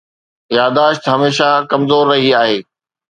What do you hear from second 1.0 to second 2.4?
هميشه ڪمزور رهي